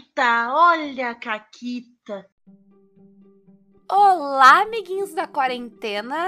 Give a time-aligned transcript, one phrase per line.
[0.00, 2.26] Caquita, olha a Caquita.
[3.90, 6.26] Olá, amiguinhos da quarentena.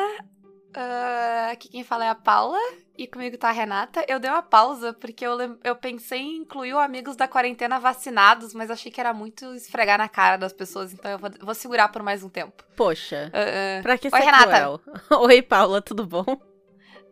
[0.77, 2.58] Uh, aqui quem fala é a Paula
[2.98, 4.04] e comigo tá a Renata.
[4.08, 8.53] Eu dei uma pausa porque eu, eu pensei em incluir o amigos da quarentena vacinados,
[8.53, 11.89] mas achei que era muito esfregar na cara das pessoas, então eu vou, vou segurar
[11.89, 12.64] por mais um tempo.
[12.77, 13.82] Poxa, uh, uh.
[13.82, 14.80] pra que Oi, Renata.
[15.18, 16.25] Oi, Paula, tudo bom?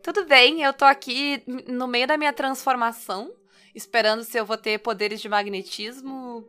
[0.02, 3.30] Tudo bem, eu tô aqui no meio da minha transformação,
[3.74, 6.44] esperando se eu vou ter poderes de magnetismo,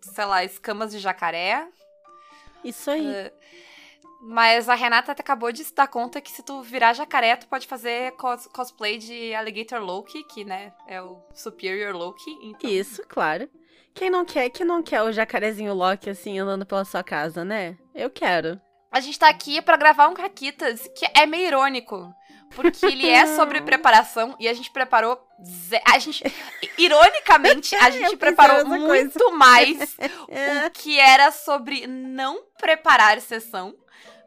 [0.00, 1.68] sei lá, escamas de jacaré.
[2.64, 3.06] Isso aí.
[3.06, 3.32] Uh,
[4.20, 7.66] mas a Renata acabou de se dar conta que se tu virar jacaré, tu pode
[7.66, 12.30] fazer cos cosplay de Alligator Loki, que, né, é o Superior Loki.
[12.42, 12.68] Então...
[12.68, 13.48] Isso, claro.
[13.94, 17.76] Quem não quer, quem não quer o jacarezinho Loki, assim, andando pela sua casa, né?
[17.94, 18.60] Eu quero.
[18.90, 22.12] A gente tá aqui para gravar um Caquitas, que é meio irônico.
[22.54, 25.18] Porque ele é sobre preparação e a gente preparou.
[25.44, 25.80] Ze...
[25.84, 26.24] A gente.
[26.76, 29.36] Ironicamente, a gente preparou muito coisa.
[29.36, 29.96] mais
[30.66, 33.74] o que era sobre não preparar sessão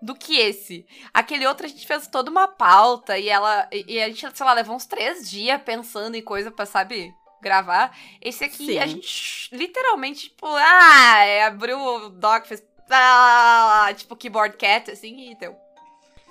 [0.01, 0.85] do que esse.
[1.13, 3.67] Aquele outro a gente fez toda uma pauta e ela.
[3.71, 7.95] E a gente, sei lá, levou uns três dias pensando em coisa pra, sabe, gravar.
[8.21, 8.79] Esse aqui Sim.
[8.79, 12.63] a gente literalmente, tipo, ah, é, abriu o doc, fez.
[12.89, 15.55] Ah, tipo, keyboard cat, assim, e deu.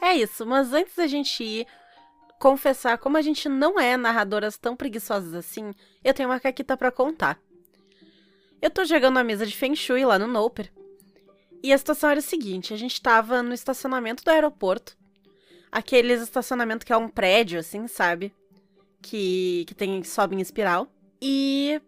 [0.02, 1.66] É isso, mas antes da gente ir
[2.40, 6.90] confessar, como a gente não é narradoras tão preguiçosas assim, eu tenho uma caquita para
[6.90, 7.38] contar.
[8.62, 10.72] Eu tô jogando a mesa de Feng Shui lá no Noper.
[11.62, 14.96] E a situação era o seguinte: a gente tava no estacionamento do aeroporto.
[15.70, 18.34] Aqueles estacionamento que é um prédio, assim, sabe?
[19.02, 20.88] Que, que tem sobe em espiral.
[21.20, 21.80] E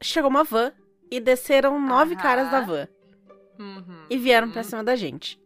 [0.00, 0.72] chegou uma van
[1.10, 2.88] e desceram nove caras da van.
[3.58, 4.06] Uhum.
[4.08, 5.38] E vieram pra cima da gente.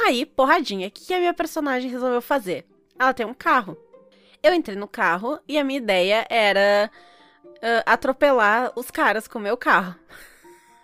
[0.00, 2.66] Aí, porradinha, o que, que a minha personagem resolveu fazer?
[2.98, 3.76] Ela tem um carro.
[4.42, 6.90] Eu entrei no carro e a minha ideia era
[7.46, 9.94] uh, atropelar os caras com o meu carro.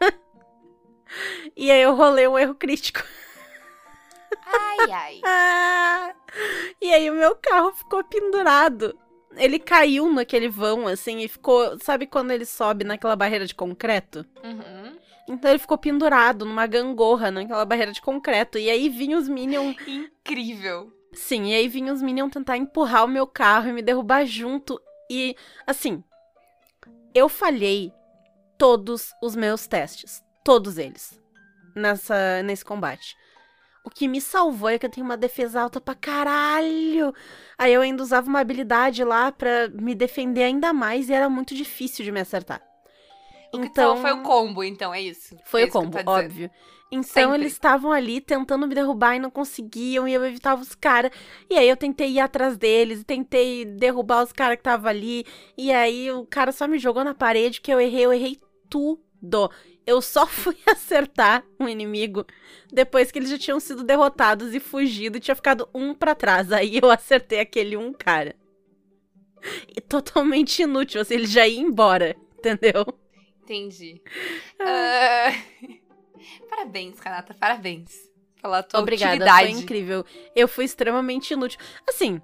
[1.56, 3.02] e aí eu rolei um erro crítico.
[4.46, 6.14] Ai, ai.
[6.80, 8.98] E aí o meu carro ficou pendurado.
[9.36, 11.78] Ele caiu naquele vão, assim, e ficou.
[11.80, 14.26] Sabe quando ele sobe naquela barreira de concreto?
[14.42, 14.98] Uhum.
[15.28, 18.58] Então ele ficou pendurado numa gangorra, naquela barreira de concreto.
[18.58, 19.76] E aí vinham os Minions.
[19.86, 20.92] Incrível.
[21.12, 24.80] Sim, e aí vinham os Minions tentar empurrar o meu carro e me derrubar junto.
[25.10, 26.04] E, assim,
[27.14, 27.92] eu falhei
[28.56, 30.22] todos os meus testes.
[30.44, 31.18] Todos eles.
[31.74, 33.16] Nessa, nesse combate.
[33.84, 37.14] O que me salvou é que eu tenho uma defesa alta pra caralho.
[37.56, 41.54] Aí eu ainda usava uma habilidade lá pra me defender ainda mais e era muito
[41.54, 42.62] difícil de me acertar.
[43.52, 45.36] O então foi o combo, então, é isso.
[45.44, 46.50] Foi é o combo, tá óbvio.
[46.92, 47.42] Então Sempre.
[47.42, 51.12] eles estavam ali tentando me derrubar e não conseguiam, e eu evitava os caras.
[51.48, 55.24] E aí eu tentei ir atrás deles, tentei derrubar os caras que estavam ali.
[55.56, 59.50] E aí o cara só me jogou na parede que eu errei, eu errei tudo.
[59.86, 62.26] Eu só fui acertar um inimigo
[62.72, 66.50] depois que eles já tinham sido derrotados e fugido e tinha ficado um para trás.
[66.52, 68.34] Aí eu acertei aquele um cara.
[69.74, 72.84] E totalmente inútil, assim, ele já ia embora, entendeu?
[73.42, 74.02] Entendi.
[74.60, 75.79] Uh...
[76.48, 78.10] Parabéns, Kanata, parabéns.
[78.40, 79.52] Pela tua Obrigada, utilidade.
[79.52, 80.04] foi incrível.
[80.34, 81.60] Eu fui extremamente inútil.
[81.88, 82.20] Assim,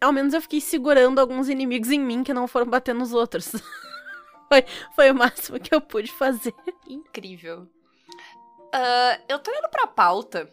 [0.00, 3.50] ao menos eu fiquei segurando alguns inimigos em mim que não foram bater nos outros.
[4.48, 4.64] foi,
[4.94, 6.54] foi o máximo que eu pude fazer.
[6.86, 7.62] Incrível.
[8.74, 10.52] Uh, eu tô indo pra pauta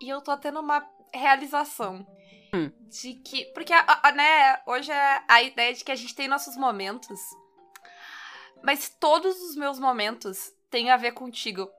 [0.00, 2.06] e eu tô tendo uma realização.
[2.54, 2.70] Hum.
[2.88, 3.46] De que.
[3.46, 3.72] Porque,
[4.14, 7.20] né, hoje é a ideia de que a gente tem nossos momentos.
[8.62, 11.70] Mas todos os meus momentos tem a ver contigo.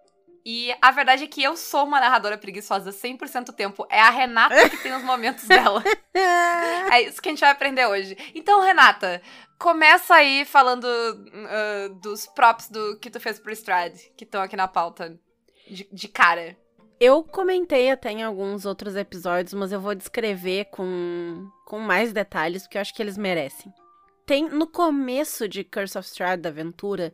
[0.45, 3.87] E a verdade é que eu sou uma narradora preguiçosa 100% do tempo.
[3.89, 5.81] É a Renata que tem os momentos dela.
[6.13, 8.15] é isso que a gente vai aprender hoje.
[8.35, 9.21] Então, Renata,
[9.57, 14.55] começa aí falando uh, dos props do que tu fez pro Strad, que estão aqui
[14.55, 15.17] na pauta.
[15.67, 16.57] De, de, cara.
[16.99, 22.63] Eu comentei até em alguns outros episódios, mas eu vou descrever com, com mais detalhes,
[22.63, 23.73] porque eu acho que eles merecem.
[24.25, 27.13] Tem no começo de Curse of Strahd da aventura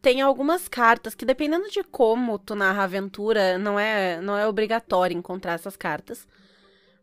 [0.00, 4.46] tem algumas cartas que, dependendo de como tu narra a aventura, não é, não é
[4.46, 6.26] obrigatório encontrar essas cartas.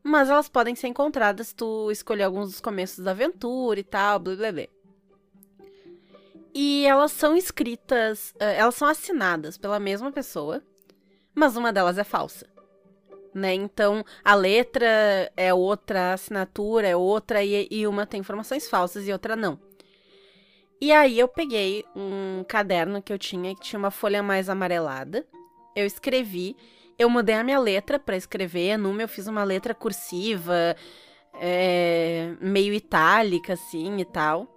[0.01, 4.19] Mas elas podem ser encontradas se tu escolher alguns dos começos da aventura e tal,
[4.19, 4.67] blá blá blá.
[6.53, 10.63] E elas são escritas, eh, elas são assinadas pela mesma pessoa,
[11.33, 12.47] mas uma delas é falsa.
[13.33, 13.53] Né?
[13.55, 14.87] Então, a letra
[15.35, 19.59] é outra, a assinatura é outra, e, e uma tem informações falsas e outra não.
[20.81, 25.25] E aí eu peguei um caderno que eu tinha, que tinha uma folha mais amarelada.
[25.75, 26.55] Eu escrevi,
[26.97, 30.75] eu mudei a minha letra para escrever, numa eu fiz uma letra cursiva,
[31.39, 34.47] é, meio itálica, assim, e tal.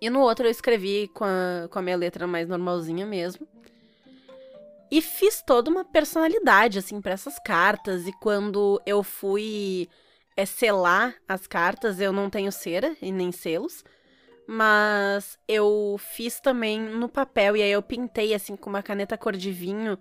[0.00, 3.46] E no outro eu escrevi com a, com a minha letra mais normalzinha mesmo.
[4.90, 8.06] E fiz toda uma personalidade, assim, para essas cartas.
[8.06, 9.88] E quando eu fui
[10.36, 13.82] é, selar as cartas, eu não tenho cera e nem selos.
[14.46, 17.56] Mas eu fiz também no papel.
[17.56, 19.98] E aí eu pintei, assim, com uma caneta cor de vinho.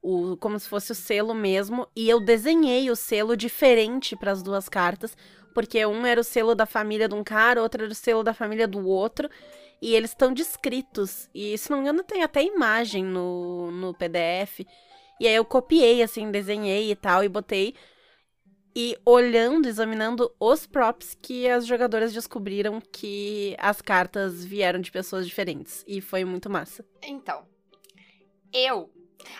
[0.00, 1.86] O, como se fosse o selo mesmo.
[1.94, 5.16] E eu desenhei o selo diferente para as duas cartas.
[5.54, 8.32] Porque um era o selo da família de um cara, outro era o selo da
[8.32, 9.28] família do outro
[9.82, 11.28] e eles estão descritos.
[11.34, 14.60] E se não me engano, tem até imagem no, no PDF.
[15.20, 17.74] E aí eu copiei, assim, desenhei e tal, e botei.
[18.74, 25.26] E olhando, examinando os props que as jogadoras descobriram que as cartas vieram de pessoas
[25.26, 25.84] diferentes.
[25.86, 26.84] E foi muito massa.
[27.02, 27.46] Então,
[28.52, 28.90] eu.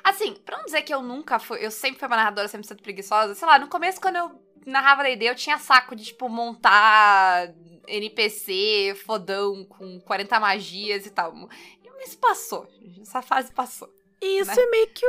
[0.05, 1.65] Assim, pra não dizer que eu nunca fui.
[1.65, 3.35] Eu sempre fui uma narradora, sempre sendo preguiçosa.
[3.35, 4.31] Sei lá, no começo, quando eu
[4.67, 7.53] narrava da ideia, eu tinha saco de, tipo, montar
[7.89, 11.35] NPC fodão com 40 magias e tal.
[11.35, 12.67] Mas passou.
[13.01, 13.89] Essa fase passou.
[14.21, 14.63] E isso né?
[14.63, 15.07] é meio que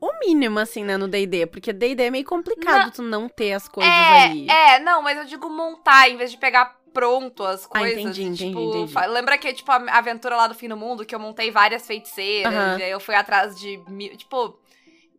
[0.00, 1.46] o mínimo, assim, né, no D&D.
[1.46, 4.48] Porque D&D é meio complicado não, tu não ter as coisas é, ali.
[4.48, 7.90] É, não, mas eu digo montar, em vez de pegar pronto as coisas.
[7.90, 9.08] Ah, entendi, entendi, tipo, entendi.
[9.08, 12.54] Lembra que, tipo, a aventura lá do fim do mundo, que eu montei várias feiticeiras,
[12.54, 12.78] uhum.
[12.78, 13.78] e aí eu fui atrás de...
[14.16, 14.58] Tipo,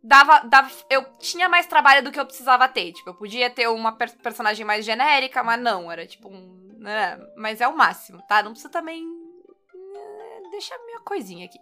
[0.06, 0.70] dava, dava.
[0.88, 2.92] Eu tinha mais trabalho do que eu precisava ter.
[2.92, 6.76] Tipo, eu podia ter uma per personagem mais genérica, mas não, era tipo um.
[6.78, 7.18] Né?
[7.36, 8.42] Mas é o máximo, tá?
[8.42, 9.04] Não precisa também.
[10.56, 11.58] Né, deixa minha coisinha aqui.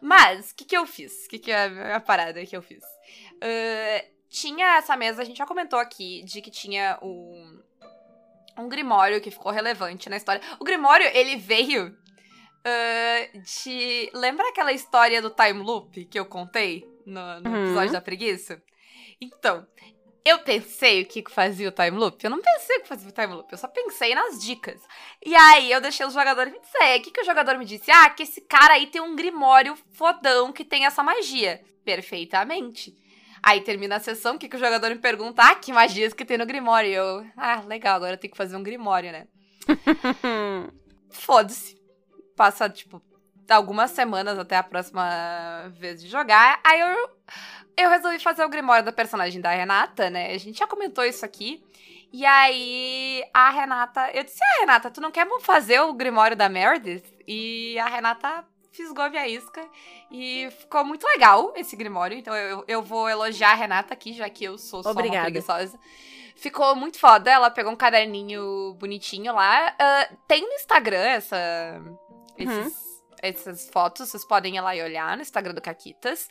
[0.00, 1.26] Mas, o que, que eu fiz?
[1.26, 2.82] O que, que é a parada que eu fiz?
[2.82, 7.62] Uh, tinha essa mesa, a gente já comentou aqui, de que tinha um,
[8.58, 10.42] um Grimório que ficou relevante na história.
[10.60, 14.10] O Grimório, ele veio uh, de.
[14.12, 16.84] Lembra aquela história do time loop que eu contei?
[17.08, 17.64] no, no uhum.
[17.64, 18.62] episódio da preguiça.
[19.20, 19.66] Então,
[20.28, 22.22] eu pensei o que fazia o time loop.
[22.22, 24.80] Eu não pensei o que fazia o time loop, eu só pensei nas dicas.
[25.24, 26.98] E aí eu deixei os jogadores me dizer.
[26.98, 27.90] O que, que o jogador me disse?
[27.90, 31.60] Ah, que esse cara aí tem um grimório fodão que tem essa magia.
[31.84, 32.94] Perfeitamente.
[33.42, 35.42] Aí termina a sessão, o que, que o jogador me pergunta?
[35.42, 36.90] Ah, que magias que tem no Grimório?
[36.90, 39.26] E eu, ah, legal, agora eu tenho que fazer um Grimório, né?
[41.10, 41.78] Foda-se.
[42.36, 43.02] Passa, tipo,
[43.56, 46.60] algumas semanas até a próxima vez de jogar.
[46.62, 47.10] Aí eu,
[47.76, 50.32] eu resolvi fazer o Grimório da personagem da Renata, né?
[50.32, 51.62] A gente já comentou isso aqui.
[52.12, 54.10] E aí a Renata.
[54.12, 57.04] Eu disse: Ah, Renata, tu não quer fazer o Grimório da Meredith?
[57.26, 59.66] E a Renata fisgou a minha isca.
[60.10, 62.16] E ficou muito legal esse Grimório.
[62.16, 65.18] Então eu, eu vou elogiar a Renata aqui, já que eu sou só Obrigada.
[65.18, 65.78] uma preguiçosa.
[66.36, 67.30] Ficou muito foda.
[67.30, 69.74] Ela pegou um caderninho bonitinho lá.
[69.74, 71.36] Uh, tem no Instagram essa.
[72.38, 72.56] Esses.
[72.56, 72.87] Uhum
[73.22, 76.28] essas fotos, vocês podem ir lá e olhar no Instagram do Caquitas.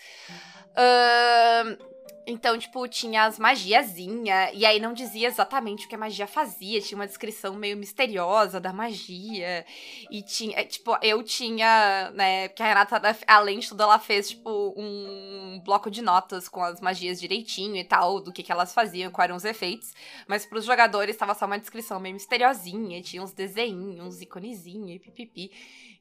[0.72, 1.98] Uh,
[2.30, 6.82] então, tipo, tinha as magiazinha, e aí não dizia exatamente o que a magia fazia,
[6.82, 9.66] tinha uma descrição meio misteriosa da magia.
[10.12, 14.32] E tinha, é, tipo, eu tinha, né, porque a Renata, além de tudo, ela fez,
[14.32, 18.74] tipo, um bloco de notas com as magias direitinho e tal, do que, que elas
[18.74, 19.94] faziam, quais eram os efeitos.
[20.28, 25.00] Mas pros jogadores tava só uma descrição meio misteriosinha, tinha uns desenhos, uns iconezinhos e
[25.00, 25.50] pipipi.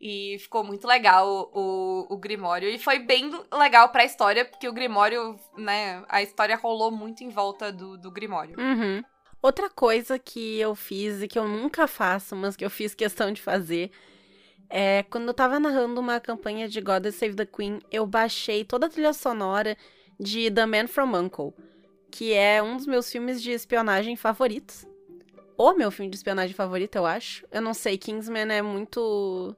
[0.00, 2.68] E ficou muito legal o, o Grimório.
[2.68, 7.30] E foi bem legal pra história, porque o Grimório, né, a história rolou muito em
[7.30, 8.58] volta do, do Grimório.
[8.58, 9.02] Uhum.
[9.42, 13.32] Outra coisa que eu fiz e que eu nunca faço, mas que eu fiz questão
[13.32, 13.90] de fazer,
[14.68, 18.86] é quando eu tava narrando uma campanha de God Save the Queen, eu baixei toda
[18.86, 19.76] a trilha sonora
[20.18, 21.54] de The Man from Uncle,
[22.10, 24.86] que é um dos meus filmes de espionagem favoritos.
[25.56, 27.46] O meu filme de espionagem favorito, eu acho.
[27.50, 29.56] Eu não sei, Kingsman é muito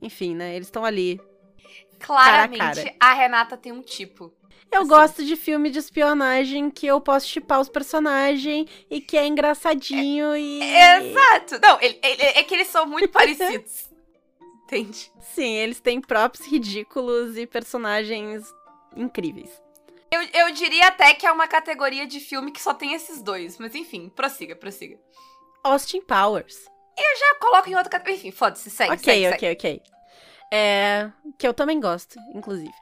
[0.00, 0.54] enfim, né?
[0.54, 1.20] Eles estão ali.
[1.98, 2.96] Claramente, cara a, cara.
[3.00, 4.32] a Renata tem um tipo.
[4.70, 4.88] Eu assim.
[4.88, 10.32] gosto de filme de espionagem que eu posso chipar os personagens e que é engraçadinho
[10.32, 10.62] é, e.
[10.62, 11.58] Exato!
[11.60, 13.90] Não, ele, ele, é que eles são muito parecidos.
[14.64, 15.10] Entende?
[15.20, 18.44] Sim, eles têm props ridículos e personagens
[18.96, 19.50] incríveis.
[20.12, 23.58] Eu, eu diria até que é uma categoria de filme que só tem esses dois,
[23.58, 24.98] mas enfim, prossiga, prossiga.
[25.62, 26.68] Austin Powers.
[27.00, 28.18] Eu já coloco em outra categoria.
[28.18, 29.56] Enfim, foda-se, segue, Ok, segue, ok, segue.
[29.56, 29.82] ok.
[30.52, 32.72] É, que eu também gosto, inclusive.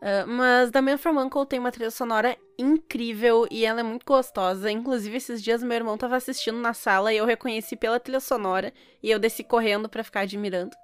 [0.00, 4.06] Uh, mas The Man From Uncle tem uma trilha sonora incrível e ela é muito
[4.06, 4.70] gostosa.
[4.70, 8.72] Inclusive, esses dias meu irmão tava assistindo na sala e eu reconheci pela trilha sonora
[9.02, 10.74] e eu desci correndo para ficar admirando.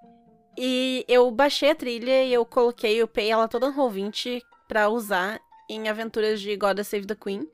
[0.58, 4.88] E eu baixei a trilha e eu coloquei, eu upei ela toda no Roll20 pra
[4.88, 7.48] usar em aventuras de God Save the Queen.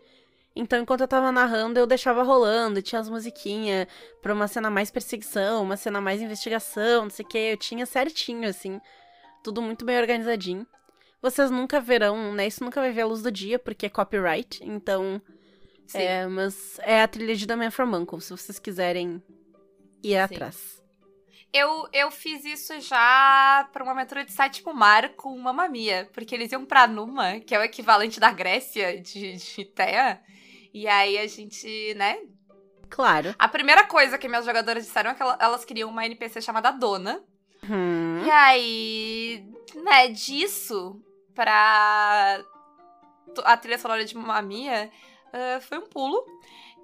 [0.55, 3.87] Então, enquanto eu tava narrando, eu deixava rolando, tinha as musiquinhas
[4.21, 7.39] pra uma cena mais perseguição, uma cena mais investigação, não sei o que.
[7.39, 8.79] Eu tinha certinho, assim,
[9.43, 10.67] tudo muito bem organizadinho.
[11.23, 12.47] Vocês nunca verão, né?
[12.47, 15.23] Isso nunca vai ver a luz do dia, porque é copyright, então.
[15.87, 15.99] Sim.
[15.99, 19.23] É, mas é a trilha de The Man from Uncle, se vocês quiserem
[20.03, 20.17] ir Sim.
[20.17, 20.83] atrás.
[21.53, 26.35] Eu, eu fiz isso já pra uma aventura de sétimo mar com uma mamia, porque
[26.35, 29.65] eles iam pra Numa, que é o equivalente da Grécia de, de.
[30.73, 32.19] E aí a gente, né?
[32.89, 33.35] Claro.
[33.39, 37.23] A primeira coisa que minhas jogadoras disseram é que elas queriam uma NPC chamada Dona.
[37.69, 38.23] Hum.
[38.25, 41.01] E aí, né, disso
[41.35, 42.45] pra
[43.45, 44.91] a trilha sonora de Mamia
[45.29, 46.25] uh, foi um pulo.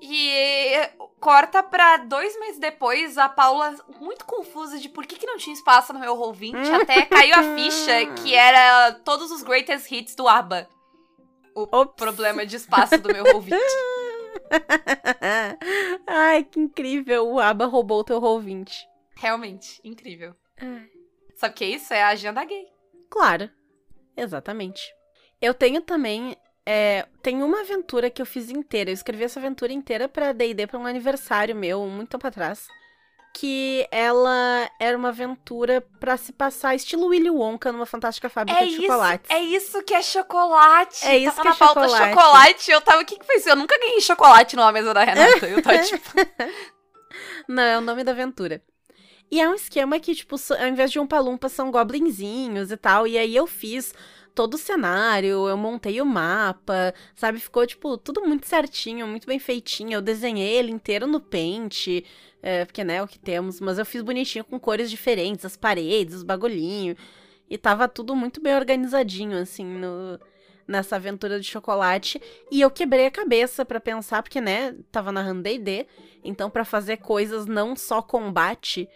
[0.01, 0.73] E
[1.19, 5.53] corta pra dois meses depois, a Paula muito confusa de por que, que não tinha
[5.53, 10.29] espaço no meu Roll20, até caiu a ficha que era todos os greatest hits do
[10.29, 10.69] ABBA.
[11.63, 11.95] O Ops.
[11.97, 13.59] problema de espaço do meu Roll20.
[16.07, 17.29] Ai, que incrível.
[17.29, 18.71] O ABBA roubou o teu Roll20.
[19.17, 20.35] Realmente, incrível.
[20.61, 20.89] Ai.
[21.35, 21.93] Sabe o que é isso?
[21.93, 22.67] É a agenda gay.
[23.11, 23.51] Claro.
[24.17, 24.93] Exatamente.
[25.41, 26.37] Eu tenho também.
[26.67, 28.91] É, tem uma aventura que eu fiz inteira.
[28.91, 32.67] Eu escrevi essa aventura inteira pra DD pra um aniversário meu, muito tempo atrás.
[33.39, 38.65] Que ela era uma aventura pra se passar estilo Willy Wonka numa fantástica fábrica É
[38.65, 39.31] de isso, chocolates.
[39.31, 41.07] é isso que é chocolate.
[41.07, 42.15] É isso tava que é chocolate.
[42.15, 42.71] chocolate.
[42.71, 43.49] Eu tava, o que que foi isso?
[43.49, 45.47] Eu nunca ganhei chocolate numa mesa da Renata.
[45.47, 46.11] Eu tava tipo,
[47.49, 48.61] Não, é o nome da aventura.
[49.31, 53.07] E é um esquema que, tipo, ao invés de um palumpa, são goblinzinhos e tal.
[53.07, 53.95] E aí eu fiz
[54.35, 57.39] todo o cenário, eu montei o mapa, sabe?
[57.39, 59.95] Ficou, tipo, tudo muito certinho, muito bem feitinho.
[59.95, 62.05] Eu desenhei ele inteiro no pente,
[62.43, 63.61] é, porque, né, é o que temos.
[63.61, 66.97] Mas eu fiz bonitinho com cores diferentes, as paredes, os bagulhinhos.
[67.51, 70.21] E tava tudo muito bem organizadinho, assim, no,
[70.67, 72.21] nessa aventura de chocolate.
[72.51, 75.87] E eu quebrei a cabeça pra pensar, porque, né, tava narrando D&D.
[76.23, 78.87] Então, pra fazer coisas não só combate,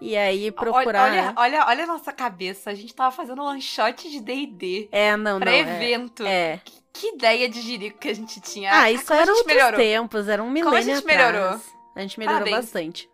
[0.00, 1.10] e aí procurar...
[1.10, 2.70] olha, olha, olha a nossa cabeça.
[2.70, 5.58] A gente tava fazendo um shot de D&D É, não, pra não.
[5.58, 6.24] é- evento.
[6.24, 6.60] É.
[6.92, 8.72] Que ideia de jirico que a gente tinha.
[8.72, 9.78] Ah, isso era outros melhorou.
[9.78, 11.32] tempos, era um milênio Como a gente atrás.
[11.32, 11.60] melhorou.
[11.98, 12.64] A gente melhorou Parabéns.
[12.64, 13.10] bastante.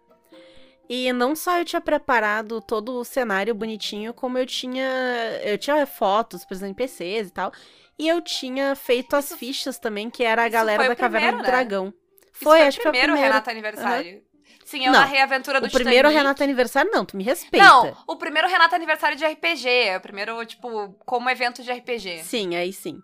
[0.88, 4.86] E não só eu tinha preparado todo o cenário bonitinho, como eu tinha.
[5.42, 7.50] Eu tinha fotos pros NPCs e tal.
[7.98, 11.42] E eu tinha feito as fichas também, que era a galera da Caverna primeiro, do
[11.42, 11.48] né?
[11.48, 11.86] Dragão.
[11.86, 13.32] Isso Foi, foi acho que foi o primeiro primeiro.
[13.32, 14.22] Renata aniversário.
[14.66, 15.00] Sim, eu Não.
[15.00, 16.16] narrei a aventura do O primeiro Titanic.
[16.18, 17.66] Renata Aniversário, não, tu me respeita.
[17.66, 19.68] Não, o primeiro Renata aniversário de RPG.
[19.68, 22.22] É o primeiro, tipo, como evento de RPG.
[22.24, 22.98] Sim, aí sim.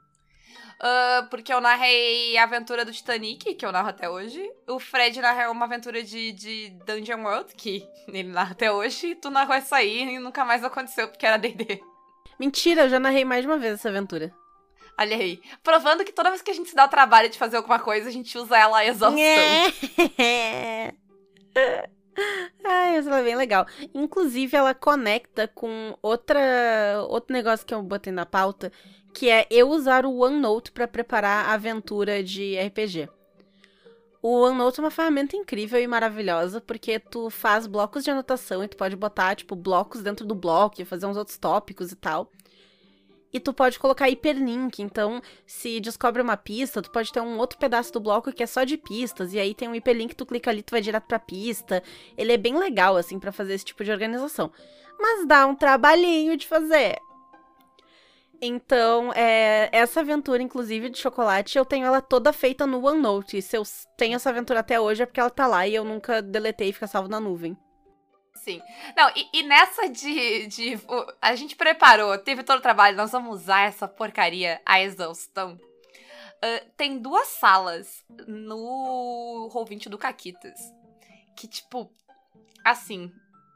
[0.81, 4.43] Ah, porque eu narrei a aventura do Titanic, que eu narro até hoje.
[4.67, 9.09] O Fred narrou uma aventura de, de Dungeon World, que ele narra até hoje.
[9.09, 11.83] E tu narrou essa aí e nunca mais aconteceu, porque era D&D.
[12.39, 14.33] Mentira, eu já narrei mais uma vez essa aventura.
[14.99, 15.41] Olha aí.
[15.63, 18.09] Provando que toda vez que a gente se dá o trabalho de fazer alguma coisa,
[18.09, 19.21] a gente usa ela a exaustão.
[23.41, 23.67] legal.
[23.95, 26.41] Inclusive, ela conecta com outra,
[27.09, 28.71] outro negócio que eu botei na pauta,
[29.13, 33.09] que é eu usar o OneNote para preparar a aventura de RPG.
[34.23, 38.69] O OneNote é uma ferramenta incrível e maravilhosa, porque tu faz blocos de anotação e
[38.69, 42.31] tu pode botar, tipo, blocos dentro do bloco e fazer uns outros tópicos e tal.
[43.33, 47.59] E tu pode colocar hiperlink, então se descobre uma pista, tu pode ter um outro
[47.59, 50.51] pedaço do bloco que é só de pistas, e aí tem um hiperlink, tu clica
[50.51, 51.83] ali, tu vai direto pra pista.
[52.17, 54.51] Ele é bem legal, assim, pra fazer esse tipo de organização.
[54.99, 56.99] Mas dá um trabalhinho de fazer.
[58.43, 63.43] Então, é, essa aventura, inclusive, de chocolate, eu tenho ela toda feita no OneNote.
[63.43, 63.63] Se eu
[63.99, 66.73] tenho essa aventura até hoje é porque ela tá lá e eu nunca deletei e
[66.73, 67.57] fica salvo na nuvem.
[68.45, 68.63] Sim.
[68.97, 70.75] Não, e, e nessa de, de.
[70.89, 75.59] o- A gente preparou, teve todo o trabalho, nós vamos usar essa porcaria à exaustão.
[76.43, 80.59] Ah, tem duas salas no Roll20 do Caquitas.
[81.37, 81.91] Que, tipo,
[82.65, 83.13] assim,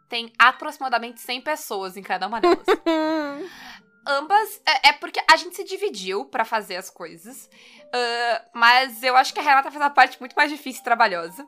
[0.09, 2.59] tem aproximadamente 100 pessoas em cada uma delas.
[4.07, 4.61] Ambas.
[4.67, 7.49] É, é porque a gente se dividiu pra fazer as coisas.
[7.93, 11.47] ah, mas eu acho que a Renata fez a parte muito mais difícil e trabalhosa.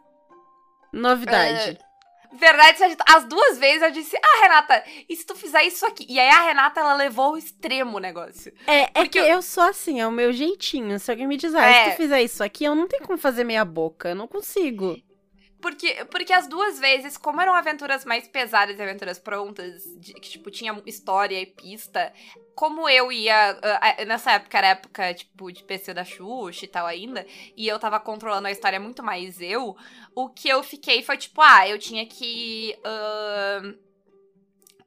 [0.92, 1.78] Novidade.
[2.32, 6.06] Verdade, as duas vezes eu disse, ah, Renata, e se tu fizer isso aqui?
[6.08, 8.52] E aí a Renata, ela levou ao extremo o negócio.
[8.66, 10.98] É, é Porque que eu- eu sou assim, é o meu jeitinho.
[10.98, 11.84] Se alguém me diz, ah, É.
[11.84, 14.08] se tu fizer isso aqui, eu não tenho como fazer meia boca.
[14.10, 14.96] Eu não consigo.
[15.60, 20.28] Porque, porque as duas vezes, como eram aventuras mais pesadas e aventuras prontas, de- que,
[20.30, 22.12] tipo, tinha história e pista,
[22.54, 23.58] como eu ia.
[23.62, 27.66] ah, ah, nessa época era época, tipo, de PC da Xuxa e tal ainda, e
[27.66, 29.76] eu tava controlando a história muito mais eu,
[30.14, 32.78] o que eu fiquei foi tipo, ah, eu tinha que.
[32.84, 33.74] ahn,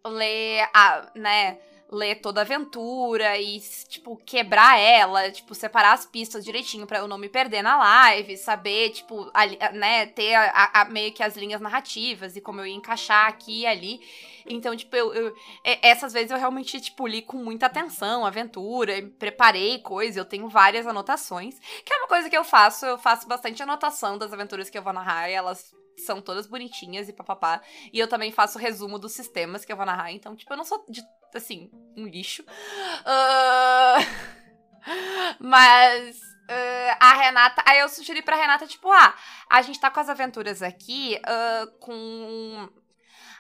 [0.05, 1.59] ler a, né,
[1.91, 7.07] ler toda a aventura e, tipo, quebrar ela, tipo, separar as pistas direitinho pra eu
[7.07, 11.23] não me perder na live, saber, tipo, ali- né, ter a- a- a- meio que
[11.23, 13.99] as linhas narrativas e como eu ia encaixar aqui e ali.
[14.45, 15.35] Então, tipo, eu, eu-
[15.81, 20.47] essas vezes eu realmente, tipo, li com muita atenção a aventura, preparei coisas, eu tenho
[20.47, 24.69] várias anotações, que é uma coisa que eu faço, eu faço bastante anotação das aventuras
[24.69, 27.61] que eu vou narrar elas são todas bonitinhas e papapá.
[27.93, 30.11] E eu também faço resumo dos sistemas que eu vou narrar.
[30.11, 31.03] Então, tipo, eu não sou, de,
[31.35, 32.43] assim, um lixo.
[32.43, 34.29] Uh...
[35.39, 37.63] Mas uh, a Renata.
[37.65, 39.13] Aí eu sugeri pra Renata, tipo, ah,
[39.49, 42.69] a gente tá com as aventuras aqui uh, com.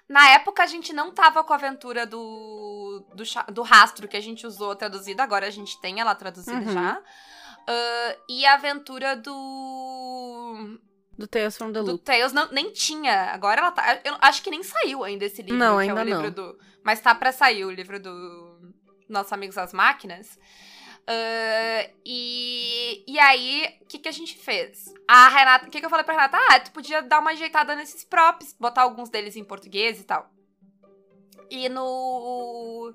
[0.07, 3.23] Na época a gente não tava com a aventura do, do,
[3.53, 6.73] do rastro que a gente usou traduzida, agora a gente tem ela traduzida uhum.
[6.73, 6.97] já.
[6.97, 10.79] Uh, e a aventura do.
[11.19, 11.91] Do Tales from the Loop.
[11.91, 13.33] Do Tales não, nem tinha.
[13.33, 13.99] Agora ela tá.
[14.05, 15.57] Eu acho que nem saiu ainda esse livro.
[15.57, 16.31] Não, ainda é o livro não.
[16.31, 16.59] do.
[16.81, 18.71] Mas tá pra sair o livro do
[19.09, 20.39] Nossos Amigos das Máquinas.
[21.09, 24.85] Uh, e, e aí, o que, que a gente fez?
[25.05, 26.37] A Renata, o que, que eu falei pra Renata?
[26.49, 30.31] Ah, tu podia dar uma ajeitada nesses props, botar alguns deles em português e tal.
[31.49, 32.93] E no.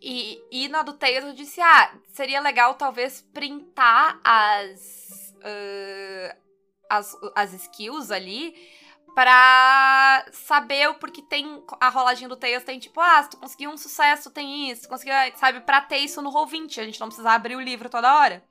[0.00, 5.34] E, e na do Taylor eu disse: ah, seria legal talvez printar as.
[5.38, 6.46] Uh,
[6.88, 8.54] as, as skills ali
[9.14, 13.70] pra saber o porque tem a rolagem do Tails tem tipo, ah, se tu conseguiu
[13.70, 17.30] um sucesso, tem isso, conseguiu, sabe, pra ter isso no Roll20, a gente não precisa
[17.30, 18.44] abrir o livro toda hora.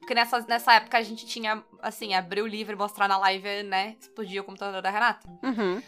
[0.00, 3.62] Porque nessa, nessa época a gente tinha, assim, abrir o livro e mostrar na live,
[3.62, 5.28] né, explodia o computador da Renata.
[5.44, 5.80] Uhum.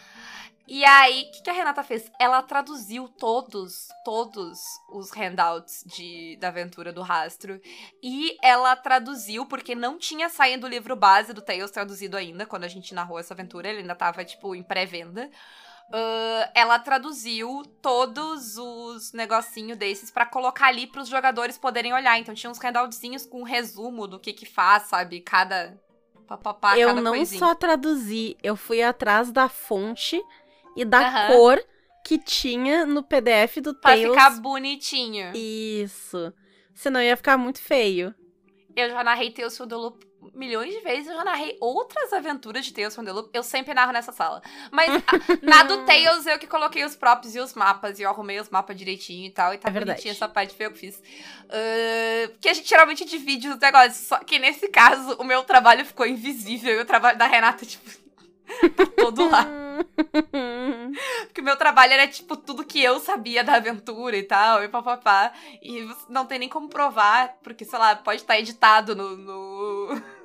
[0.67, 2.11] E aí, o que, que, a Renata fez?
[2.21, 7.61] Ela traduziu todos, todos os handouts de, da aventura do rastro.
[8.03, 12.65] E ela traduziu, porque não tinha saído o livro base do Tales traduzido ainda, quando
[12.65, 15.29] a gente narrou essa aventura, ele ainda tava, tipo, em pré-venda.
[15.89, 22.19] Uh, ela traduziu todos os negocinhos desses para colocar ali para os jogadores poderem olhar.
[22.19, 25.21] Então tinha uns handoutzinhos com um resumo do que que faz, sabe?
[25.21, 25.77] Cada
[26.27, 27.39] papapá, Eu cada não coisinha.
[27.39, 30.23] só traduzi, eu fui atrás da fonte
[30.77, 31.37] e da uhum.
[31.37, 31.65] cor
[32.05, 34.13] que tinha no PDF do pra Tails.
[34.13, 35.33] Pra ficar bonitinho.
[35.35, 36.33] Isso.
[36.75, 38.15] Senão ia ficar muito feio.
[38.75, 41.09] Eu já narrei Tales from the Loop milhões de vezes.
[41.09, 43.31] Eu já narrei outras aventuras de Tales from the Loop.
[43.33, 44.43] Eu sempre narro nessa sala.
[44.71, 44.91] Mas
[45.43, 47.99] na do Tales, eu que coloquei os props e os mapas.
[47.99, 49.53] E eu arrumei os mapas direitinho e tal.
[49.55, 50.97] E tá é bonitinha essa parte, foi eu que fiz.
[50.97, 54.07] Uh, porque a gente geralmente divide os negócios.
[54.07, 56.79] Só que nesse caso, o meu trabalho ficou invisível.
[56.79, 57.91] E o trabalho da Renata, tipo
[58.77, 59.47] tá todo lá.
[61.27, 64.69] Porque o meu trabalho era, tipo, tudo que eu sabia da aventura e tal, e
[64.69, 65.33] papapá.
[65.63, 69.17] E não tem nem como provar, porque, sei lá, pode estar editado no.
[69.17, 70.03] no...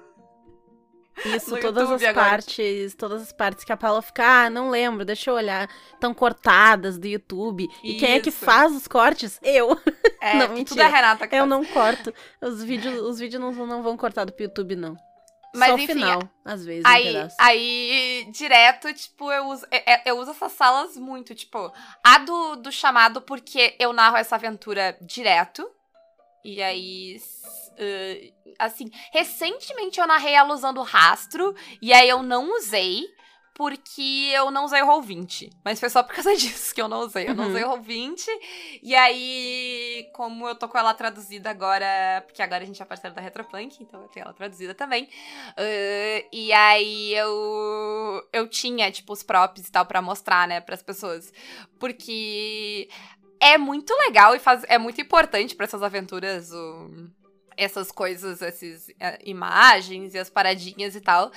[1.26, 2.30] Isso, no todas YouTube as agora.
[2.30, 6.14] partes, todas as partes que a Paula fica, ah, não lembro, deixa eu olhar, estão
[6.14, 7.68] cortadas do YouTube.
[7.84, 9.40] E quem é que faz os cortes?
[9.42, 9.80] Eu.
[10.22, 10.66] É, não, mentira.
[10.66, 11.36] tudo é Renata.
[11.36, 12.14] eu não corto.
[12.40, 14.96] Os vídeos, os vídeos não, não vão cortar do YouTube, não.
[15.58, 19.94] Mas, Só enfim, final, às vezes, aí, um aí, direto, tipo, eu uso, eu, é,
[19.94, 21.72] é, eu uso essas salas muito, tipo,
[22.04, 25.70] a do, do chamado, porque eu narro essa aventura direto,
[26.44, 27.20] e aí,
[27.74, 33.04] uh, assim, recentemente eu narrei ela usando rastro, e aí eu não usei,
[33.58, 35.52] porque eu não usei o Roll20.
[35.66, 37.28] Mas foi só por causa disso que eu não usei.
[37.28, 37.82] Eu não usei o uhum.
[37.82, 38.28] Roll20.
[38.84, 43.16] E aí, como eu tô com ela traduzida agora, porque agora a gente é parceiro
[43.16, 45.06] da Retropunk, então eu tenho ela traduzida também.
[45.06, 50.84] Uh, e aí eu eu tinha, tipo, os props e tal para mostrar, né, pras
[50.84, 51.34] pessoas.
[51.80, 52.88] Porque
[53.40, 57.10] é muito legal e faz, é muito importante para essas aventuras o,
[57.58, 61.32] essas coisas, essas uh, imagens e as paradinhas e tal.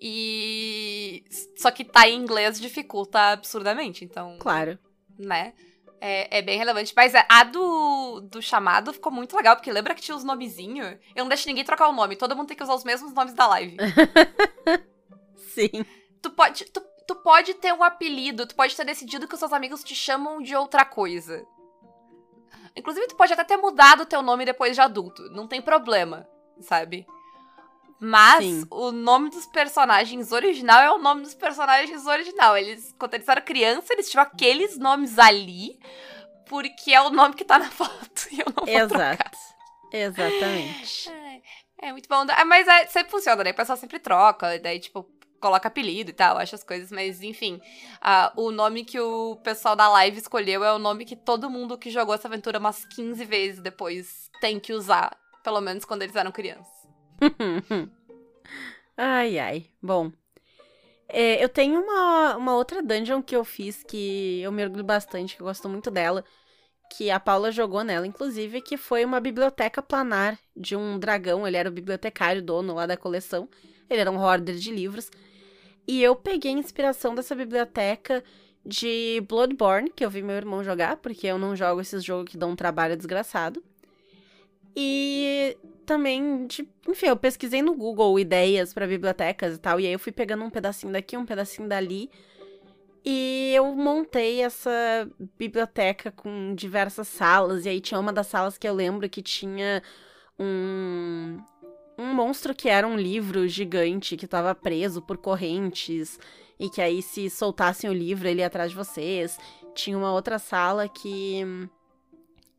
[0.00, 1.24] E.
[1.56, 4.36] Só que tá em inglês dificulta absurdamente, então.
[4.38, 4.78] Claro.
[5.18, 5.52] Né?
[6.00, 6.92] É, é, bem relevante.
[6.94, 10.96] Mas a do, do chamado ficou muito legal, porque lembra que tinha os nomezinhos?
[11.14, 13.34] Eu não deixo ninguém trocar o nome, todo mundo tem que usar os mesmos nomes
[13.34, 13.76] da live.
[15.54, 15.84] Sim.
[16.22, 19.52] Tu pode, tu, tu pode ter um apelido, tu pode ter decidido que os seus
[19.52, 21.44] amigos te chamam de outra coisa.
[22.76, 25.22] Inclusive, tu pode até ter mudado o teu nome depois de adulto.
[25.30, 26.28] Não tem problema,
[26.60, 27.04] sabe?
[28.00, 28.64] Mas Sim.
[28.70, 32.56] o nome dos personagens original é o nome dos personagens original.
[32.56, 35.78] Eles, quando eles eram criança, eles tinham aqueles nomes ali,
[36.46, 39.16] porque é o nome que tá na foto e eu não vou Exato.
[39.16, 39.30] Trocar.
[39.92, 41.10] Exatamente.
[41.80, 42.24] É, é, muito bom.
[42.24, 43.52] É, mas é, sempre funciona, né?
[43.52, 45.08] O pessoal sempre troca, daí, tipo,
[45.40, 47.60] coloca apelido e tal, acha as coisas, mas enfim.
[47.98, 51.78] Uh, o nome que o pessoal da live escolheu é o nome que todo mundo
[51.78, 55.16] que jogou essa aventura umas 15 vezes depois tem que usar.
[55.44, 56.77] Pelo menos quando eles eram crianças.
[58.96, 59.66] ai, ai.
[59.82, 60.12] Bom.
[61.08, 65.42] É, eu tenho uma, uma outra dungeon que eu fiz que eu mergulho bastante, que
[65.42, 66.24] eu gosto muito dela.
[66.90, 71.46] Que a Paula jogou nela, inclusive, que foi uma biblioteca planar de um dragão.
[71.46, 73.48] Ele era o bibliotecário, dono lá da coleção.
[73.90, 75.10] Ele era um hoarder de livros.
[75.86, 78.22] E eu peguei inspiração dessa biblioteca
[78.64, 82.36] de Bloodborne, que eu vi meu irmão jogar, porque eu não jogo esses jogos que
[82.36, 83.62] dão um trabalho desgraçado.
[84.76, 85.56] E
[85.88, 89.98] também, tipo, enfim, eu pesquisei no Google ideias para bibliotecas e tal, e aí eu
[89.98, 92.10] fui pegando um pedacinho daqui, um pedacinho dali.
[93.04, 94.70] E eu montei essa
[95.38, 99.82] biblioteca com diversas salas, e aí tinha uma das salas que eu lembro que tinha
[100.38, 101.38] um
[101.98, 106.16] um monstro que era um livro gigante que estava preso por correntes
[106.56, 109.36] e que aí se soltassem o livro ele ia atrás de vocês.
[109.74, 111.68] Tinha uma outra sala que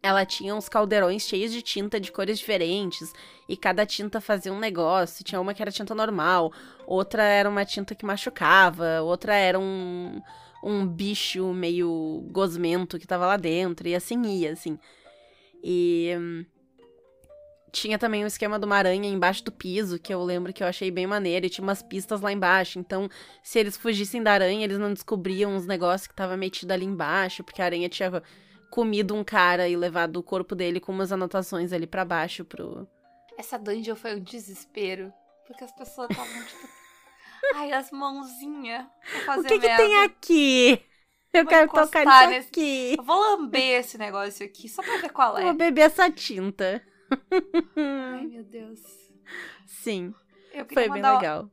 [0.02, 3.14] ela tinha uns caldeirões cheios de tinta de cores diferentes
[3.48, 5.24] e cada tinta fazia um negócio.
[5.24, 6.54] Tinha uma que era tinta normal,
[6.88, 10.22] outra era uma tinta que machucava, outra era um,
[10.64, 14.80] um bicho meio gosmento que tava lá dentro e assim ia, assim.
[15.62, 16.46] E
[17.72, 20.68] tinha também o esquema de uma aranha embaixo do piso, que eu lembro que eu
[20.68, 22.80] achei bem maneiro, e tinha umas pistas lá embaixo.
[22.80, 23.10] Então,
[23.44, 27.44] se eles fugissem da aranha, eles não descobriam os negócios que tava metido ali embaixo,
[27.44, 28.24] porque a aranha tinha
[28.70, 32.88] comido um cara e levado o corpo dele com umas anotações ali para baixo pro.
[33.38, 35.12] Essa dungeon foi um desespero.
[35.48, 36.68] Porque as pessoas estavam, tipo.
[37.56, 38.86] Ai, as mãozinhas.
[39.38, 40.86] O que, que tem aqui?
[41.34, 42.96] Eu Vou quero tocar nisso nesse- aqui.
[42.98, 45.54] Eu vou lamber esse negócio aqui, só pra ver qual Eu Vou é.
[45.54, 46.84] beber essa tinta.
[47.76, 48.80] Ai, meu Deus.
[49.66, 50.14] Sim,
[50.54, 51.50] foi bem mandar, legal.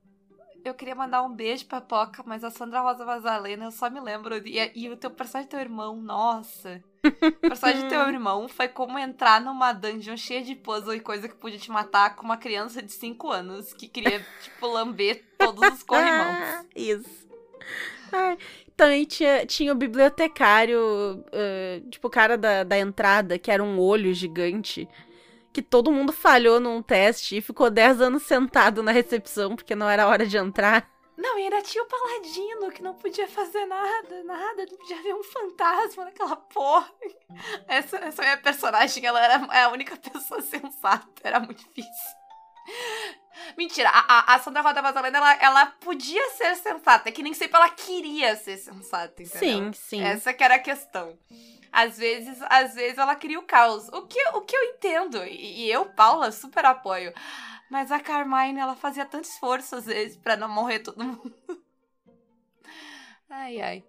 [0.64, 4.00] Eu queria mandar um beijo pra Poca, mas a Sandra Rosa Vazalena, eu só me
[4.00, 4.36] lembro.
[4.46, 6.82] E, e o teu personagem teu irmão, nossa.
[7.08, 11.28] O personagem do teu irmão foi como entrar numa dungeon cheia de puzzle e coisa
[11.28, 15.72] que podia te matar com uma criança de 5 anos que queria, tipo, lamber todos
[15.72, 16.66] os corrimãos.
[16.74, 17.26] Isso.
[18.12, 18.38] Ai,
[18.76, 23.80] também tinha, tinha o bibliotecário, eh, tipo, o cara da, da entrada, que era um
[23.80, 24.88] olho gigante,
[25.52, 29.88] que todo mundo falhou num teste e ficou 10 anos sentado na recepção porque não
[29.88, 30.95] era hora de entrar.
[31.16, 35.14] Não, e ainda tinha o Paladino, que não podia fazer nada, nada, não podia ver
[35.14, 36.92] um fantasma naquela porra.
[37.66, 42.16] Essa, essa minha personagem, ela era a única pessoa sensata, era muito difícil.
[43.56, 47.32] Mentira, a, a- a Sandra Roda Vazalena, ela, ela podia ser sensata, é que nem
[47.34, 49.38] sempre ela queria ser sensata, entendeu?
[49.38, 50.02] Sim, sim.
[50.02, 51.16] Essa que era a questão.
[51.72, 53.88] Às vezes, às vezes ela cria o caos.
[53.88, 57.12] O que, o que eu entendo, e, e eu, Paula, super apoio.
[57.70, 61.34] Mas a Carmine, ela fazia tanto esforço às vezes pra não morrer todo mundo.
[63.28, 63.84] Ai, ai.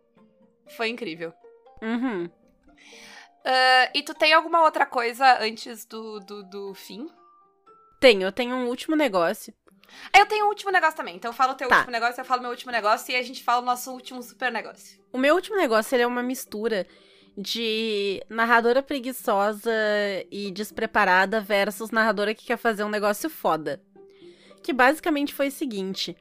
[0.76, 1.32] Foi incrível.
[1.82, 2.30] Uhum.
[3.46, 7.08] Ah, e tu tem alguma outra coisa antes do, do, do fim?
[8.00, 9.54] Tenho, eu tenho um último negócio.
[10.12, 11.16] Ah, Eu tenho um último negócio também.
[11.16, 11.76] Então fala o teu Tá.
[11.78, 14.52] último negócio, eu falo meu último negócio e a gente fala o nosso último super
[14.52, 15.00] negócio.
[15.14, 16.86] O meu último negócio ele é uma mistura
[17.38, 19.72] de narradora preguiçosa
[20.32, 23.80] e despreparada versus narradora que quer fazer um negócio foda.
[24.64, 26.18] Que basicamente foi o seguinte: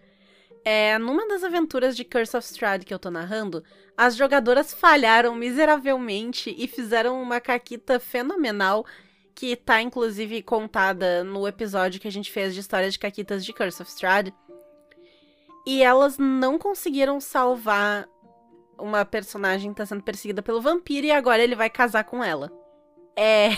[0.62, 3.64] é, numa das aventuras de Curse of Strahd que eu tô narrando,
[3.96, 8.84] as jogadoras falharam miseravelmente e fizeram uma caquita fenomenal
[9.34, 13.52] que tá inclusive contada no episódio que a gente fez de história de caquitas de
[13.54, 14.34] Curse of Strahd.
[15.66, 18.06] E elas não conseguiram salvar
[18.78, 22.50] uma personagem tá sendo perseguida pelo vampiro e agora ele vai casar com ela.
[23.16, 23.50] É.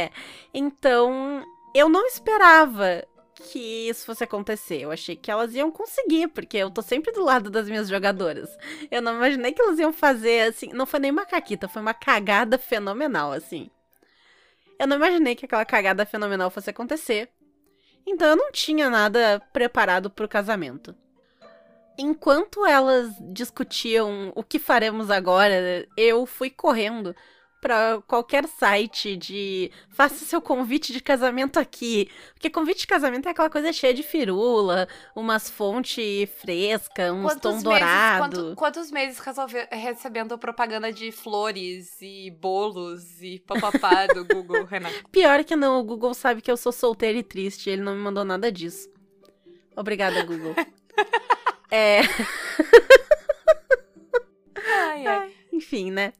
[0.52, 1.42] então,
[1.74, 3.04] eu não esperava
[3.34, 4.82] que isso fosse acontecer.
[4.82, 8.50] Eu achei que elas iam conseguir, porque eu tô sempre do lado das minhas jogadoras.
[8.90, 10.72] Eu não imaginei que elas iam fazer assim.
[10.72, 13.70] Não foi nem uma caquita, foi uma cagada fenomenal, assim.
[14.78, 17.30] Eu não imaginei que aquela cagada fenomenal fosse acontecer.
[18.06, 20.94] Então eu não tinha nada preparado pro casamento.
[21.98, 27.14] Enquanto elas discutiam o que faremos agora, eu fui correndo
[27.60, 32.08] pra qualquer site de faça seu convite de casamento aqui.
[32.32, 37.60] Porque convite de casamento é aquela coisa cheia de firula, umas fontes frescas, uns tom
[37.60, 38.36] dourado.
[38.36, 45.08] quanto- quantos meses resolve- recebendo propaganda de flores e bolos e papapá do Google, Renato?
[45.10, 48.00] Pior que não, o Google sabe que eu sou solteira e triste, ele não me
[48.00, 48.88] mandou nada disso.
[49.76, 50.54] Obrigada, Google.
[51.70, 52.00] é,
[54.56, 55.32] Ai, ai.
[55.52, 56.12] enfim, né?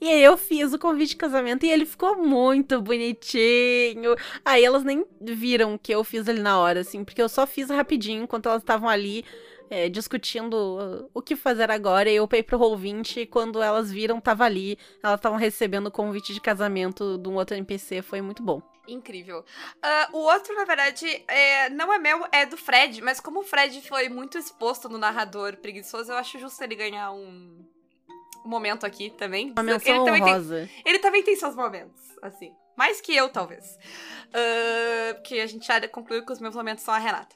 [0.00, 4.16] E aí eu fiz o convite de casamento e ele ficou muito bonitinho.
[4.44, 7.70] Aí elas nem viram que eu fiz ali na hora, assim, porque eu só fiz
[7.70, 9.24] rapidinho enquanto elas estavam ali
[9.72, 12.10] é, discutindo uh, o que fazer agora.
[12.10, 14.78] E eu peguei pro Roll20 e quando elas viram, tava ali.
[15.02, 18.60] Elas estavam recebendo o convite de casamento de um outro NPC, foi muito bom.
[18.86, 19.42] Incrível.
[19.82, 23.44] Ah, o outro, na verdade, é, não é meu, é do Fred, mas como o
[23.44, 27.64] Fred foi muito exposto no narrador preguiçoso, eu acho justo ele ganhar um,
[28.44, 29.52] um momento aqui também.
[29.52, 32.52] Uma menção ele, também tem, ele também tem seus momentos, assim.
[32.76, 33.78] Mais que eu, talvez.
[34.34, 37.34] Ah, porque a gente já concluiu que os meus momentos são a Renata.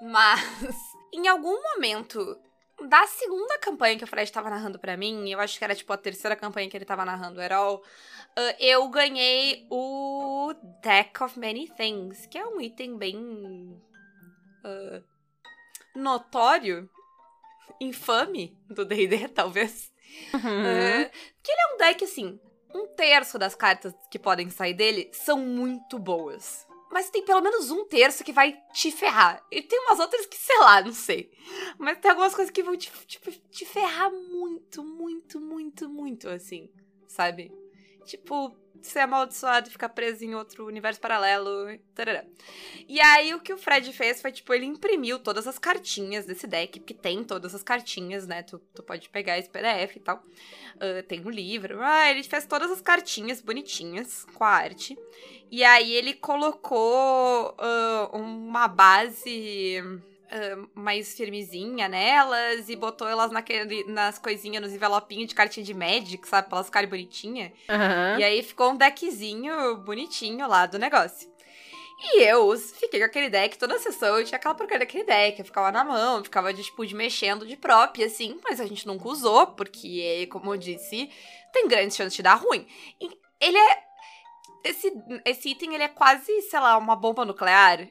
[0.00, 2.40] Mas, em algum momento
[2.88, 5.92] da segunda campanha que o Fred tava narrando para mim, eu acho que era tipo
[5.92, 11.38] a terceira campanha que ele tava narrando o Herol, uh, eu ganhei o Deck of
[11.38, 13.16] Many Things, que é um item bem
[14.64, 15.04] uh,
[15.94, 16.88] notório,
[17.80, 19.92] infame do D&D, talvez.
[20.34, 20.40] Uhum.
[20.40, 21.10] Uh,
[21.42, 22.40] que ele é um deck, assim,
[22.74, 26.66] um terço das cartas que podem sair dele são muito boas.
[26.92, 29.42] Mas tem pelo menos um terço que vai te ferrar.
[29.50, 31.32] E tem umas outras que, sei lá, não sei.
[31.78, 36.70] Mas tem algumas coisas que vão te, tipo, te ferrar muito, muito, muito, muito, assim.
[37.08, 37.50] Sabe?
[38.04, 38.54] Tipo,
[38.86, 41.78] ser amaldiçoado e ficar preso em outro universo paralelo.
[41.94, 42.24] Tarará.
[42.88, 46.46] E aí, o que o Fred fez foi, tipo, ele imprimiu todas as cartinhas desse
[46.46, 48.42] deck, porque tem todas as cartinhas, né?
[48.42, 50.24] Tu, tu pode pegar esse PDF e tal.
[50.76, 51.80] Uh, tem um livro.
[51.80, 54.98] Ah, ele fez todas as cartinhas bonitinhas com a arte.
[55.50, 59.82] E aí, ele colocou uh, uma base
[60.32, 65.74] uh, mais firmezinha nelas e botou elas naquele, nas coisinhas, nos envelopinhos de cartinha de
[65.74, 66.48] Magic, sabe?
[66.48, 67.52] Pra elas ficarem bonitinhas.
[67.68, 68.18] Uhum.
[68.18, 71.30] E aí ficou um deckzinho bonitinho lá do negócio.
[72.04, 75.38] E eu fiquei com aquele deck toda a sessão, eu tinha aquela porcaria daquele deck,
[75.38, 78.88] eu ficava na mão, ficava de, tipo, de mexendo de própria, assim, mas a gente
[78.88, 81.08] nunca usou, porque, como eu disse,
[81.52, 82.66] tem grandes chances de dar ruim.
[83.00, 83.08] E
[83.40, 83.82] ele é.
[84.64, 84.92] Esse,
[85.24, 87.88] esse item, ele é quase, sei lá, uma bomba nuclear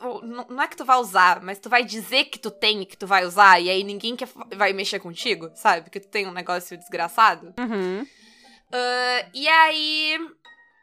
[0.00, 2.96] não é que tu vai usar, mas tu vai dizer que tu tem e que
[2.96, 5.82] tu vai usar, e aí ninguém quer, vai mexer contigo, sabe?
[5.82, 7.54] Porque tu tem um negócio desgraçado.
[7.58, 8.02] Uhum.
[8.02, 10.18] Uh, e aí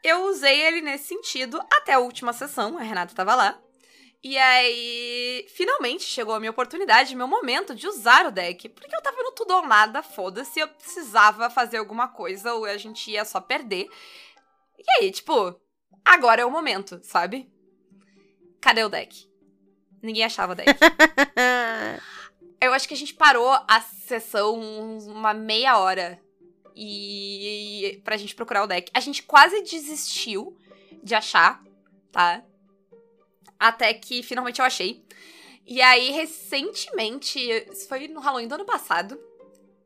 [0.03, 3.59] eu usei ele nesse sentido até a última sessão, a Renata tava lá.
[4.23, 8.69] E aí, finalmente chegou a minha oportunidade, meu momento de usar o deck.
[8.69, 12.75] Porque eu tava no tudo ou nada, foda-se, eu precisava fazer alguma coisa ou a
[12.75, 13.87] gente ia só perder.
[14.79, 15.55] E aí, tipo,
[16.03, 17.47] agora é o momento, sabe?
[18.65, 19.29] Cadê o deck?
[20.01, 20.67] Ninguém achava o deck.
[22.59, 24.59] Eu acho que a gente parou a sessão
[25.05, 26.19] uma meia hora
[26.75, 28.89] e pra gente procurar o deck.
[28.91, 30.57] A gente quase desistiu
[31.03, 31.63] de achar,
[32.11, 32.43] tá?
[33.59, 35.05] Até que finalmente eu achei.
[35.63, 37.39] E aí, recentemente,
[37.71, 39.19] isso foi no Halloween do ano passado,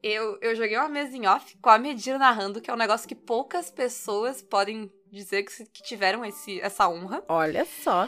[0.02, 3.08] eu, eu joguei uma mesa em off com a Medina narrando, que é um negócio
[3.08, 7.24] que poucas pessoas podem dizer que, que tiveram esse, essa honra.
[7.28, 8.08] Olha só.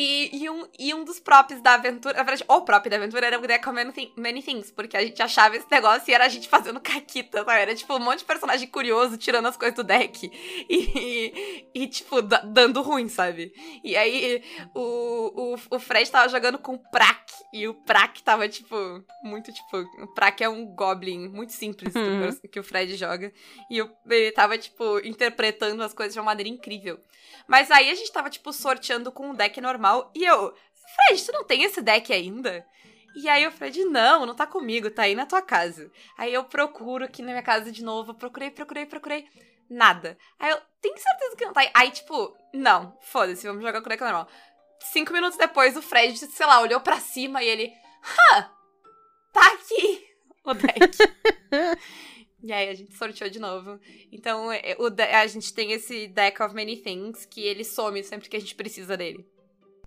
[0.00, 3.26] E, e, um, e um dos props da aventura, na verdade, o prop da aventura
[3.26, 6.24] era o Deck of Many, Many Things, porque a gente achava esse negócio e era
[6.24, 7.60] a gente fazendo caquita, sabe?
[7.60, 10.30] Era tipo um monte de personagem curioso tirando as coisas do deck
[10.70, 10.76] e,
[11.74, 13.52] e, e tipo, dando ruim, sabe?
[13.82, 14.40] E aí
[14.72, 18.76] o, o, o Fred tava jogando com o Prak e o Prak tava, tipo,
[19.24, 19.78] muito tipo.
[19.78, 22.40] O Prak é um Goblin muito simples uhum.
[22.40, 23.32] que, que o Fred joga.
[23.70, 27.00] E eu, ele tava, tipo, interpretando as coisas de uma maneira incrível.
[27.46, 29.87] Mas aí a gente tava, tipo, sorteando com um deck normal.
[30.14, 30.54] E eu,
[30.94, 32.66] Fred, tu não tem esse deck ainda?
[33.14, 35.90] E aí o Fred, não, não tá comigo, tá aí na tua casa.
[36.16, 39.26] Aí eu procuro aqui na minha casa de novo, procurei, procurei, procurei.
[39.68, 40.16] Nada.
[40.38, 41.70] Aí eu, tem certeza que não tá aí?
[41.74, 44.28] Aí, tipo, não, foda-se, vamos jogar com o deck normal.
[44.92, 47.72] Cinco minutos depois, o Fred, sei lá, olhou para cima e ele,
[48.32, 48.50] hã,
[49.32, 50.06] tá aqui
[50.44, 50.98] o deck.
[52.40, 53.80] E aí a gente sorteou de novo.
[54.12, 58.28] Então é, o, a gente tem esse Deck of Many Things que ele some sempre
[58.28, 59.26] que a gente precisa dele.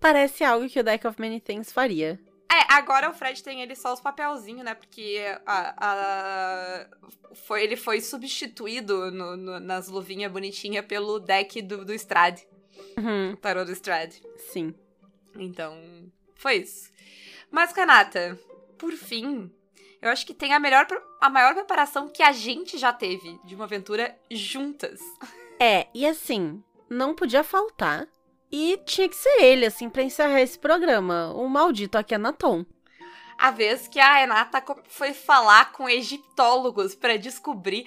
[0.02, 2.20] Parece algo que o Deck of Many Things faria.
[2.52, 4.74] É, agora o Fred tem ele só os papelzinhos, né?
[4.74, 6.88] Porque a, a,
[7.34, 12.42] foi, ele foi substituído no, no, nas luvinhas bonitinhas pelo deck do, do Strad.
[12.98, 13.38] Uhum.
[13.38, 14.14] Tarô do Strad.
[14.52, 14.74] Sim.
[15.36, 15.80] Então,
[16.36, 16.92] foi isso.
[17.52, 18.38] Mas, Renata,
[18.78, 19.50] por fim,
[20.02, 20.88] eu acho que tem a melhor
[21.22, 25.00] a maior preparação que a gente já teve de uma aventura juntas.
[25.60, 28.08] É, e assim, não podia faltar.
[28.52, 31.34] E tinha que ser ele, assim, pra encerrar esse programa.
[31.34, 32.66] O maldito Akhenaton.
[33.38, 37.86] A vez que a Renata foi falar com egiptólogos para descobrir.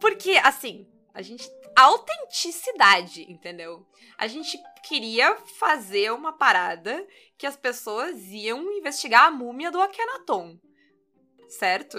[0.00, 1.48] Porque, assim, a gente.
[1.76, 3.84] Autenticidade, entendeu?
[4.16, 7.04] A gente queria fazer uma parada
[7.36, 10.56] que as pessoas iam investigar a múmia do Akhenaton
[11.54, 11.98] certo?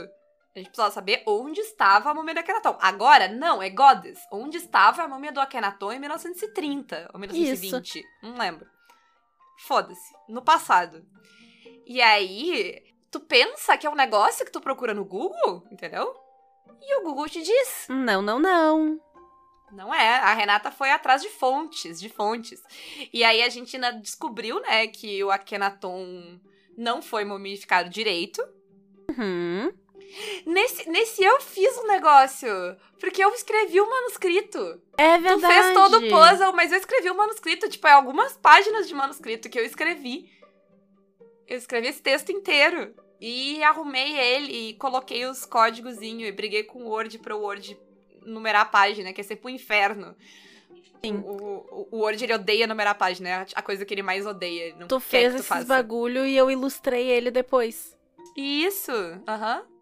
[0.56, 2.78] A gente precisava saber onde estava a múmia do Akhenaton.
[2.80, 4.26] Agora, não, é Goddess.
[4.32, 8.00] Onde estava a múmia do Akhenaton em 1930 ou 1920?
[8.00, 8.08] Isso.
[8.24, 8.66] Não lembro.
[9.60, 10.14] Foda-se.
[10.30, 11.06] No passado.
[11.86, 16.16] E aí, tu pensa que é um negócio que tu procura no Google, entendeu?
[16.82, 17.88] E o Google te diz.
[17.90, 19.00] Não, não, não.
[19.74, 20.20] Não é.
[20.20, 22.64] A Renata foi atrás de fontes, de fontes.
[23.12, 26.40] E aí a gente ainda descobriu, né, que o Akhenaton
[26.78, 28.42] não foi mumificado direito
[29.18, 29.72] Uhum.
[30.46, 32.50] Nesse, nesse eu fiz um negócio.
[33.00, 34.82] Porque eu escrevi o um manuscrito.
[34.98, 35.42] É verdade.
[35.42, 37.70] Tu fez todo o puzzle, mas eu escrevi o um manuscrito.
[37.70, 40.32] Tipo, é algumas páginas de manuscrito que eu escrevi.
[41.48, 42.94] Eu escrevi esse texto inteiro.
[43.20, 47.78] e arrumei ele e coloquei os códigozinhos e briguei com o Word para o Word
[48.26, 50.16] numerar a página, que é sempre um inferno.
[51.04, 51.24] Sim.
[51.24, 54.26] O, o, o, Word, ele odeia numerar a página, é a coisa que ele mais
[54.26, 54.76] odeia.
[54.88, 55.66] tu fez tu esses faça.
[55.66, 57.96] bagulho e eu ilustrei ele depois.
[58.36, 58.92] Isso,
[59.28, 59.60] aham.
[59.60, 59.75] Uhum.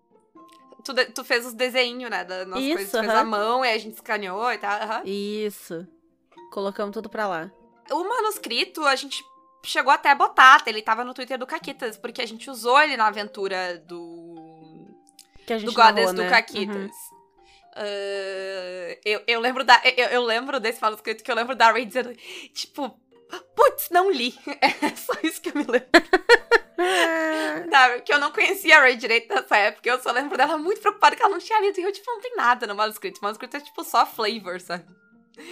[0.84, 2.91] Tu, tu fez os desenhos, né, das nossas Isso, coisas.
[2.91, 5.02] Tu fez a mão e a gente escaneou e tal, uhum.
[5.06, 5.88] Isso.
[6.52, 7.52] Colocamos tudo pra lá.
[7.89, 9.24] O manuscrito, a gente
[9.63, 12.98] chegou até a botar, ele tava no Twitter do Caquitas, porque a gente usou ele
[12.98, 14.88] na aventura do.
[15.46, 16.76] Que a gente do Goddess do Caquitas.
[16.76, 17.24] Uhum.
[17.76, 19.82] Uh, eu, eu lembro da.
[19.98, 22.13] Eu, eu lembro desse manuscrito que eu lembro da Ray dizendo,
[22.54, 22.89] tipo,
[23.56, 24.36] putz, não li.
[24.62, 25.89] É só isso que eu me lembro.
[27.70, 29.90] Sabe, que eu não conhecia a Ray direito nessa época.
[29.90, 31.80] Eu só lembro dela muito preocupada que ela não tinha lido.
[31.80, 33.20] E eu, tipo, não tem nada no manuscrito.
[33.20, 34.86] O manuscrito é, tipo, só flavor, sabe?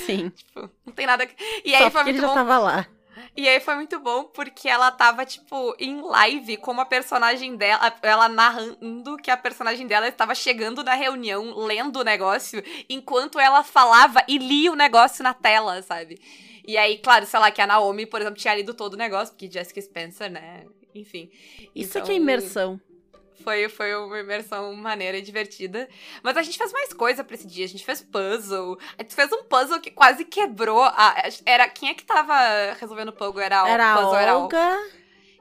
[0.05, 0.29] Sim.
[0.35, 1.27] Tipo, não tem nada.
[1.65, 2.33] E só aí foi muito ele já bom.
[2.33, 2.87] tava lá.
[3.35, 7.93] E aí foi muito bom porque ela tava, tipo, em live como a personagem dela,
[8.01, 13.63] ela narrando que a personagem dela estava chegando na reunião, lendo o negócio, enquanto ela
[13.63, 16.19] falava e lia o negócio na tela, sabe?
[16.65, 19.33] E aí, claro, sei lá, que a Naomi, por exemplo, tinha lido todo o negócio,
[19.33, 20.65] porque Jessica Spencer, né?
[20.93, 21.29] Enfim.
[21.75, 22.79] Isso então, aqui é imersão.
[23.43, 25.89] Foi, foi uma imersão maneira e divertida.
[26.21, 27.65] Mas a gente fez mais coisa pra esse dia.
[27.65, 28.77] A gente fez puzzle.
[28.97, 30.83] A gente fez um puzzle que quase quebrou.
[30.83, 32.35] A, era, quem é que tava
[32.79, 33.39] resolvendo o puzzle?
[33.39, 34.57] Era, era puzzle, a Olga.
[34.57, 34.79] Era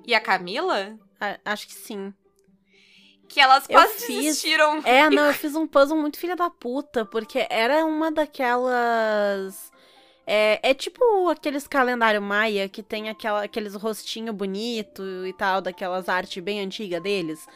[0.06, 0.98] E a Camila?
[1.44, 2.12] acho que sim.
[3.28, 4.24] Que elas quase eu fiz...
[4.24, 4.80] desistiram.
[4.84, 7.04] É, não, eu fiz um puzzle muito filha da puta.
[7.04, 9.69] Porque era uma daquelas
[10.32, 16.08] é, é tipo aqueles calendário maia que tem aquela, aqueles rostinho bonito e tal, daquelas
[16.08, 17.48] artes bem antigas deles.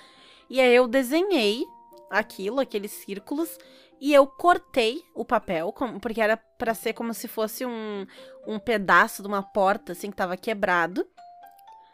[0.50, 1.64] E aí eu desenhei
[2.10, 3.56] aquilo, aqueles círculos,
[4.00, 8.04] e eu cortei o papel, porque era para ser como se fosse um,
[8.44, 11.06] um pedaço de uma porta, assim, que tava quebrado.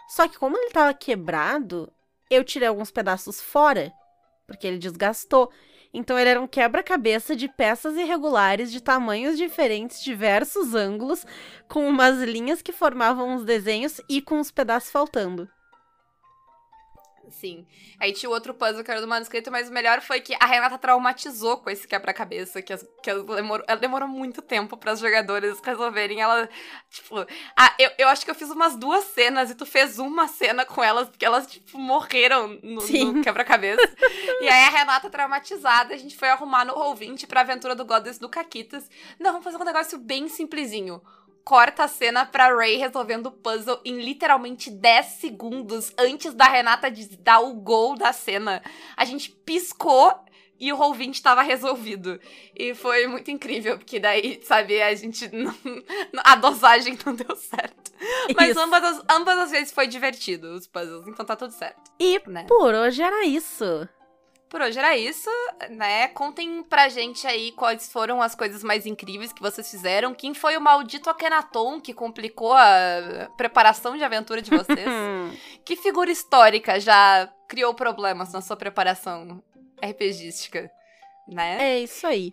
[0.08, 1.92] Só que como ele tava quebrado,
[2.30, 3.92] eu tirei alguns pedaços fora,
[4.46, 5.52] porque ele desgastou.
[5.92, 11.26] Então ele era um quebra-cabeça de peças irregulares de tamanhos diferentes, diversos ângulos,
[11.68, 15.48] com umas linhas que formavam os desenhos e com os pedaços faltando.
[17.30, 17.66] Sim.
[17.98, 20.46] Aí tinha o outro puzzle que era do manuscrito, mas o melhor foi que a
[20.46, 25.00] Renata traumatizou com esse quebra-cabeça, que, que ela, demorou, ela demorou muito tempo para os
[25.00, 26.20] jogadores resolverem.
[26.20, 26.48] Ela,
[26.90, 30.28] tipo, ah, eu, eu acho que eu fiz umas duas cenas e tu fez uma
[30.28, 33.88] cena com elas, porque elas, tipo, morreram no, no quebra-cabeça.
[34.40, 38.18] e aí a Renata traumatizada, a gente foi arrumar no Roll20 pra aventura do Goddess
[38.18, 38.90] do Caquitas.
[39.18, 41.00] Não, vamos fazer um negócio bem simplesinho
[41.50, 46.86] corta a cena pra Ray resolvendo o puzzle em literalmente 10 segundos antes da Renata
[47.18, 48.62] dar o gol da cena.
[48.96, 50.14] A gente piscou
[50.60, 52.20] e o Roll20 estava resolvido.
[52.56, 55.28] E foi muito incrível, porque daí, sabe, a gente.
[55.34, 57.90] Não, a dosagem não deu certo.
[58.36, 61.90] Mas ambas as, ambas as vezes foi divertido os puzzles, então tá tudo certo.
[61.98, 62.44] E né?
[62.46, 63.88] por hoje era isso.
[64.50, 65.30] Por hoje era isso,
[65.70, 66.08] né?
[66.08, 70.12] Contem pra gente aí quais foram as coisas mais incríveis que vocês fizeram.
[70.12, 74.88] Quem foi o maldito Akhenaton que complicou a preparação de aventura de vocês?
[75.64, 79.40] que figura histórica já criou problemas na sua preparação
[79.80, 80.68] RPGística,
[81.28, 81.76] né?
[81.76, 82.32] É isso aí.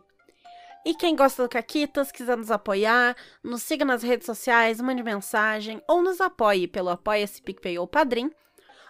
[0.84, 5.80] E quem gosta do Caquitas, quiser nos apoiar, nos siga nas redes sociais, mande mensagem
[5.88, 8.32] ou nos apoie pelo Apoia-se PicPay ou Padrim.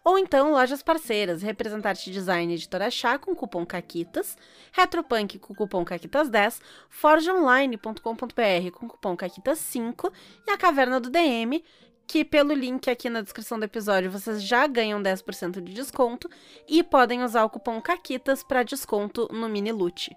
[0.08, 4.38] Ou então lojas parceiras, Representarte Design Editora Chá com cupom CAQUITAS,
[4.72, 10.14] Retropunk com cupom CAQUITAS10, forgeonline.com.br com cupom CAQUITAS5
[10.48, 11.62] e a Caverna do DM,
[12.08, 16.30] que pelo link aqui na descrição do episódio vocês já ganham 10% de desconto
[16.70, 20.16] e podem usar o cupom CAQUITAS para desconto no mini loot.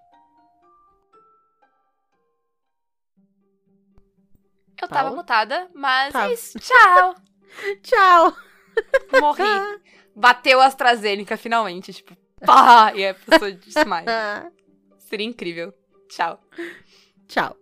[4.80, 6.60] Eu tava mutada, mas é isso.
[6.60, 7.16] Tchau!
[7.82, 8.49] Tchau!
[9.20, 9.80] Morri.
[10.14, 12.92] Bateu a AstraZeneca finalmente, tipo, pá!
[12.94, 14.52] E a pessoa desmaia.
[14.98, 15.72] Seria incrível.
[16.08, 16.40] Tchau.
[17.28, 17.56] Tchau.